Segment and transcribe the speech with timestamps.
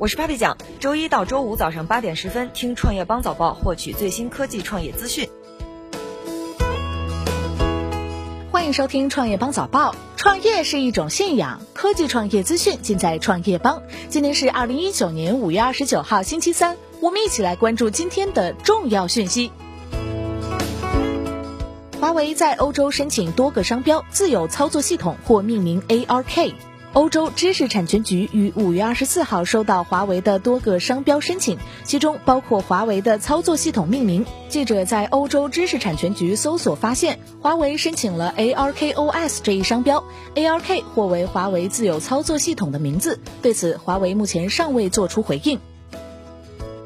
[0.00, 5.28] 我是 Papi 酱，周一到周五早上八点十分听创业邦早报，获取最新科技创业资讯。
[8.52, 9.96] 欢迎收听创业邦早报。
[10.16, 13.82] 创业是一种信仰，科技创业资讯尽在创业邦。
[14.08, 19.50] 今天是二零一九年五月二十九号，星期三，我们一起来关注今天的重要讯息。
[22.00, 26.54] 华为在欧洲申请多个商标自有操作系统或命名 ARK。
[26.94, 34.24] 欧洲知识产权局于五月二十四号收到华为的多个商标申请，其中包括华为的操作系统命名。
[34.48, 40.02] 记者在欧洲知识产权局搜索发现，华为申请了 ARKOS 这一商标
[40.34, 43.20] ，ARK 或为华为自有操作系统的名字。
[43.42, 45.60] 对此，华为目前尚未作出回应。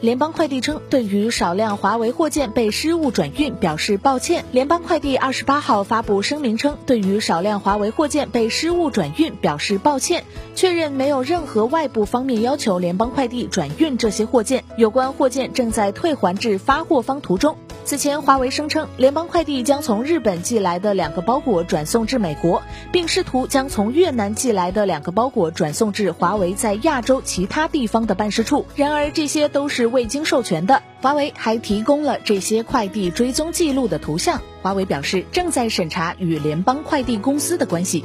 [0.00, 4.44] 联邦快递称，对于少量华为货件被失误转运表示抱歉。
[4.52, 10.24] 联邦快递二十八号发布声明称，对于少量华为货件被失误转运表示抱歉，
[10.54, 17.56] 确认没有任何外部方面要求联邦快递转运这些货件，有关货件正在退还至发货方途中。
[17.88, 22.60] 此前，华为声称联邦快递将从日本寄来的两个包裹转送至美国，
[22.92, 28.66] 并试图将从越南寄来的两个包裹转送至华为在亚洲其他地方的办事处。
[28.76, 30.82] 然而，这些都是未经授权的。
[31.00, 34.42] 华为还提供了这些快递追踪记录的图像。
[34.60, 38.04] 华为表示正在审查与联邦快递公司的关系。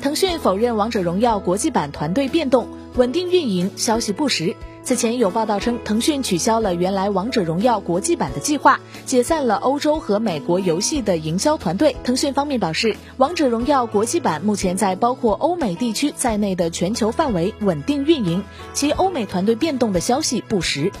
[0.00, 4.54] 腾讯否认《王者荣耀》国际版团队变动，稳定运营，消息不实。
[4.86, 11.96] 此前有报道称，腾讯取消了原来《王者荣耀》国际版的计划，解散了欧洲和美国游戏的营销团队。
[12.04, 20.92] 腾讯方面表示，《王者荣耀》国际版目前在包括欧美地区在内的全球范围稳定运营，其欧美团队变动的消息不实。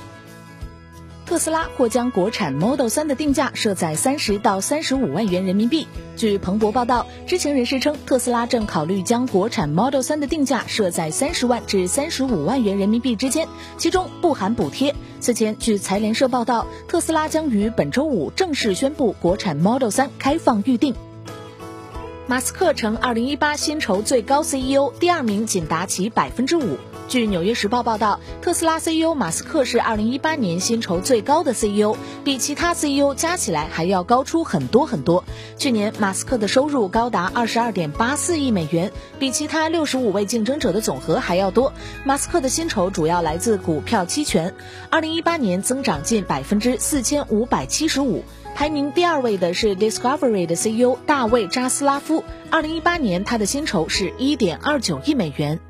[1.36, 5.86] 特斯拉或将国产 Model 3的定价设在三十到三十五万元人民币。
[6.16, 14.94] 据彭博报道，知情人士称，特斯拉正考虑将国产 Model 3的定价设在三十万至三十五万元人民币之间，其中不含补贴。
[15.20, 20.94] 此前，据财联社报道，特斯拉将于本周五正式宣布国产 Model 3开放预定。
[22.28, 26.76] 马斯克成二零一八薪酬最高 CEO，第二名仅达其百分之五。
[27.06, 31.94] 据《纽约时报》报道，特斯拉 CEO 马斯克是2018年薪酬最高的 CEO，
[32.24, 35.22] 比其他 CEO 加起来还要高出很多很多。
[35.56, 41.72] 去年，马斯克的收入高达22.84亿美元，比其他65位竞争者的总和还要多。
[42.04, 44.52] 马斯克的薪酬主要来自股票期权
[44.90, 48.22] ，2018年增长近百分之4575。
[48.56, 55.60] 排名第二位的是 Discovery 的 CEO 大卫扎斯拉夫，2018年他的薪酬是1.29亿美元。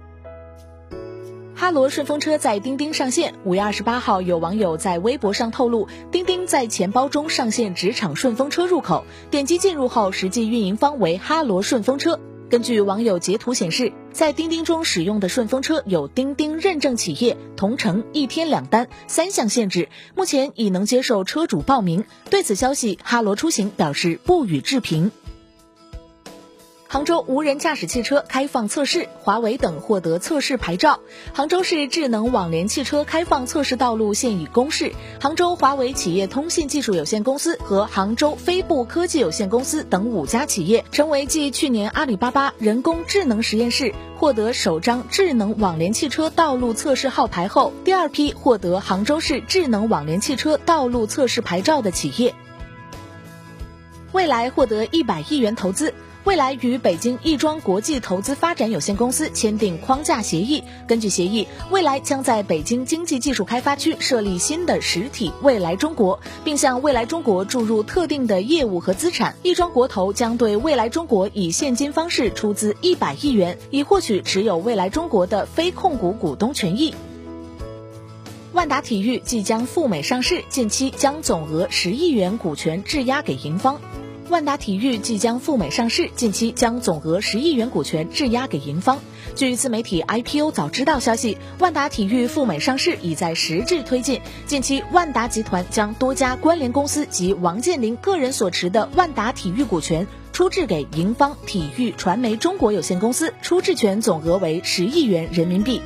[1.56, 3.34] 哈罗顺风车在钉钉上线。
[3.42, 12.20] 五月二十八号，有网友在微博上透露，钉钉在钱包中上线职场顺风车入口，点击进入后，实际运营方为哈罗顺风车。
[12.48, 22.02] 根据网友截图显示，在钉钉中使用的顺风车有钉钉认证企业、同城、一天两单三项限制，目前已能接受车主报名。
[22.30, 25.12] 对此消息，哈罗出行表示不予置评。
[26.88, 31.00] 杭州无人驾驶汽车开放测试，华为等获得测试牌照。
[31.34, 52.32] 杭州市智能网联汽车开放测试道路现已公示，杭州华为企业通信技术有限公司和杭州飞步科技有限公司等五家企业，成为继去年阿里巴巴人工智能实验室获得首张智能网联汽车道路测试号牌后，第二批获得杭州市智能网联汽车道路测试牌照的企业。
[54.12, 55.92] 未来获得一百亿元投资。
[56.26, 60.64] 未来与北京亦庄国际投资发展有限公司签订框架协议。
[60.88, 69.36] 根据协议，未来将在北京经济技术开发区设立新的实体未来中国，并向未来中国注入特定的业务和资产。
[69.44, 76.92] 亦庄国投将对未来中国以现金方式出资一百亿元，以获取持有未来中国的非控股股东权益。
[78.52, 83.80] 万达体育即将赴美上市，近期将总额十亿元股权质押给盈方。
[84.28, 88.98] 万达体育即将赴美上市，近期将总额十亿元股权质押给盈方。
[89.34, 94.20] 据自媒体 IPO 早知道消息，万达体育赴美上市已在实质推进。
[94.46, 105.80] 近期，万达集团将多家关联公司及王健林个人所持的万达体育股权出质给盈方体育传媒中国有限公司，出质权总额为十亿元人民币。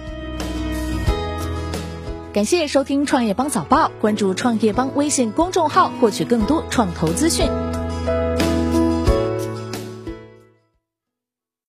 [2.33, 7.70] 感谢收听创业邦早报，关注创业邦微信公众号，获取更多创投资讯。